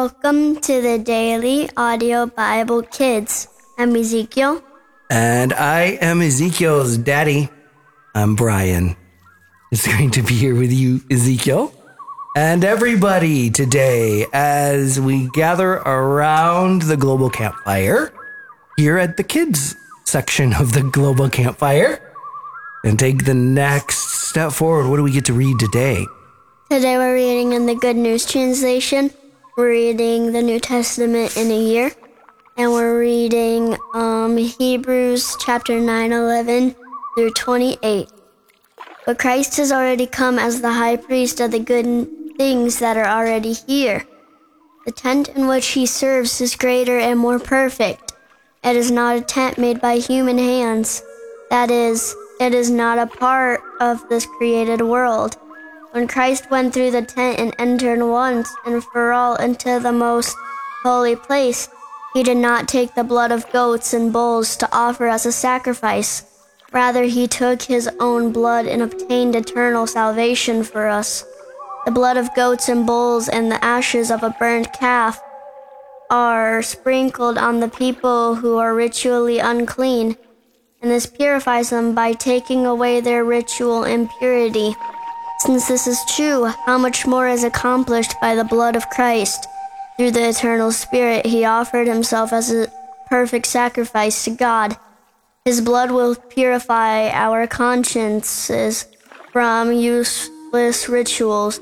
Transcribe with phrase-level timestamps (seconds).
[0.00, 3.48] Welcome to the Daily Audio Bible Kids.
[3.76, 4.64] I'm Ezekiel.
[5.10, 7.50] And I am Ezekiel's daddy.
[8.14, 8.96] I'm Brian.
[9.70, 11.74] It's great to be here with you, Ezekiel.
[12.34, 18.10] And everybody today, as we gather around the global campfire
[18.78, 19.76] here at the kids
[20.06, 22.00] section of the global campfire
[22.84, 23.98] and take the next
[24.30, 24.88] step forward.
[24.88, 26.06] What do we get to read today?
[26.70, 29.10] Today we're reading in the Good News Translation.
[29.60, 31.92] We're reading the New Testament in a year.
[32.56, 36.74] And we're reading um, Hebrews chapter 9, 11
[37.14, 38.08] through 28.
[39.04, 43.06] But Christ has already come as the high priest of the good things that are
[43.06, 44.06] already here.
[44.86, 48.14] The tent in which he serves is greater and more perfect.
[48.64, 51.02] It is not a tent made by human hands.
[51.50, 55.36] That is, it is not a part of this created world.
[55.92, 60.36] When Christ went through the tent and entered once and for all into the most
[60.84, 61.68] holy place,
[62.14, 66.24] he did not take the blood of goats and bulls to offer as a sacrifice.
[66.72, 71.24] Rather, he took his own blood and obtained eternal salvation for us.
[71.84, 75.20] The blood of goats and bulls and the ashes of a burned calf
[76.08, 80.16] are sprinkled on the people who are ritually unclean,
[80.80, 84.76] and this purifies them by taking away their ritual impurity.
[85.50, 89.48] Since this is true, how much more is accomplished by the blood of Christ?
[89.96, 92.70] Through the eternal Spirit, he offered himself as a
[93.08, 94.76] perfect sacrifice to God.
[95.44, 98.86] His blood will purify our consciences
[99.32, 101.58] from useless rituals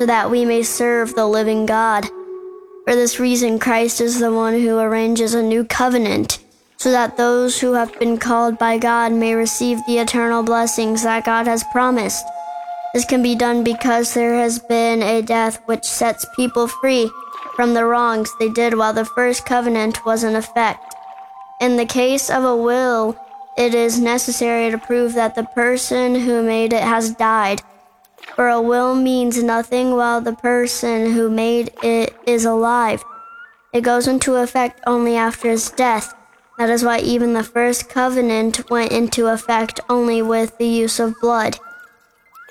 [0.00, 2.06] so that we may serve the living God.
[2.86, 6.40] For this reason, Christ is the one who arranges a new covenant
[6.78, 11.24] so that those who have been called by God may receive the eternal blessings that
[11.24, 12.24] God has promised.
[12.98, 17.08] This can be done because there has been a death which sets people free
[17.54, 20.96] from the wrongs they did while the first covenant was in effect.
[21.60, 23.16] In the case of a will,
[23.56, 27.62] it is necessary to prove that the person who made it has died.
[28.34, 33.04] For a will means nothing while the person who made it is alive.
[33.72, 36.14] It goes into effect only after his death.
[36.58, 41.14] That is why even the first covenant went into effect only with the use of
[41.20, 41.60] blood.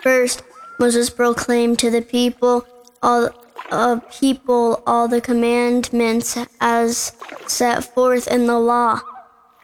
[0.08, 0.42] First,
[0.80, 2.66] Moses proclaimed to the people
[3.04, 3.28] all
[3.70, 7.12] uh, people all the commandments as
[7.46, 9.02] set forth in the law.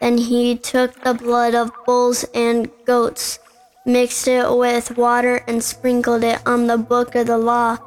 [0.02, 3.38] Then he took the blood of bulls and goats,
[3.86, 7.78] mixed it with water, and sprinkled it on the book of the law.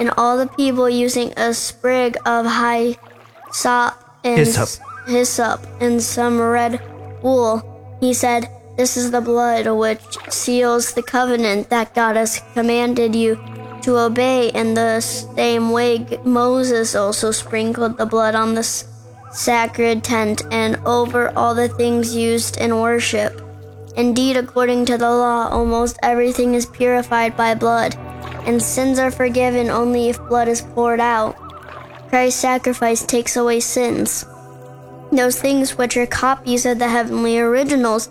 [0.00, 3.92] And all the people, using a sprig of hyssop
[4.24, 4.80] and Hyssop.
[5.06, 6.80] hyssop and some red
[7.22, 7.60] wool,
[8.00, 13.40] he said, This is the blood which seals the covenant that God has commanded you
[13.82, 14.50] to obey.
[14.50, 18.62] In the same way, Moses also sprinkled the blood on the
[19.32, 23.40] sacred tent and over all the things used in worship.
[23.96, 27.96] Indeed, according to the law, almost everything is purified by blood,
[28.44, 31.34] and sins are forgiven only if blood is poured out.
[32.10, 34.26] Christ's sacrifice takes away sins.
[35.10, 38.10] Those things which are copies of the heavenly originals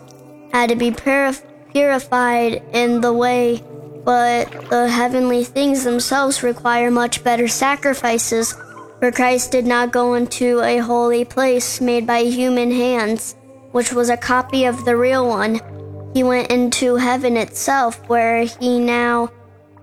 [0.56, 3.62] had to be purif- purified in the way,
[4.06, 8.54] but the heavenly things themselves require much better sacrifices,
[8.98, 13.36] for Christ did not go into a holy place made by human hands,
[13.72, 15.60] which was a copy of the real one.
[16.14, 19.30] He went into heaven itself, where he now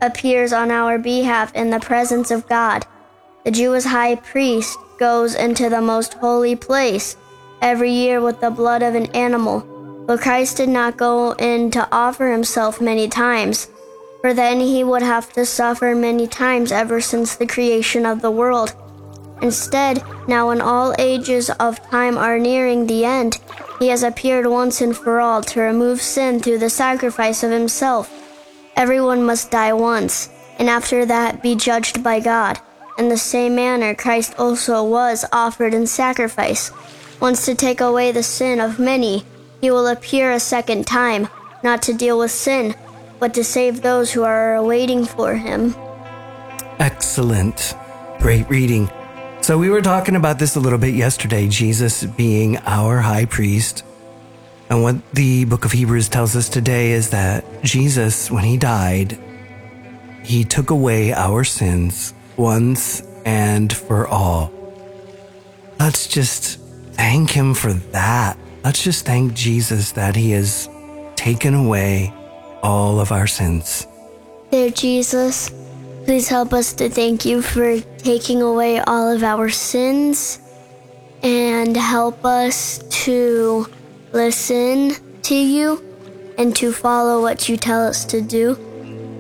[0.02, 2.84] appears on our behalf in the presence of God.
[3.46, 7.16] The Jewish high priest goes into the most holy place
[7.62, 9.73] every year with the blood of an animal,
[10.06, 13.70] but Christ did not go in to offer himself many times,
[14.22, 18.32] for then he would have to suffer many times ever since the creation of the
[18.32, 18.76] world.
[19.42, 23.40] Instead, now when all ages of time are nearing the end,
[23.80, 28.10] he has appeared once and for all to remove sin through the sacrifice of himself.
[28.76, 32.60] Everyone must die once, and after that be judged by God.
[32.98, 36.72] In the same manner, Christ also was offered in sacrifice.
[37.20, 39.26] Once to take away the sin of many,
[39.64, 41.26] he will appear a second time,
[41.64, 42.76] not to deal with sin,
[43.18, 45.74] but to save those who are waiting for him.
[46.80, 47.74] Excellent.
[48.20, 48.92] Great reading.
[49.40, 53.86] So, we were talking about this a little bit yesterday Jesus being our high priest.
[54.70, 59.18] And what the book of Hebrews tells us today is that Jesus, when he died,
[60.26, 64.52] he took away our sins once and for all.
[65.80, 66.60] Let's just
[66.96, 68.38] thank him for that.
[68.64, 70.70] Let's just thank Jesus that he has
[71.16, 72.14] taken away
[72.62, 73.88] all of our sins.
[74.52, 75.52] Dear Jesus,
[76.06, 80.40] Please help us to thank you for taking away all of our sins
[81.22, 83.66] and help us to
[84.12, 85.82] listen to you
[86.38, 88.56] and to follow what you tell us to do.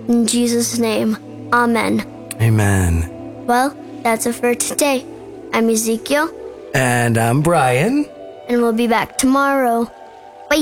[0.09, 1.15] In Jesus' name,
[1.53, 2.01] Amen.
[2.41, 3.45] Amen.
[3.45, 3.69] Well,
[4.03, 5.05] that's it for today.
[5.53, 6.29] I'm Ezekiel,
[6.73, 8.09] And I'm Brian.
[8.47, 9.89] And we'll be back tomorrow.
[10.49, 10.59] Bye.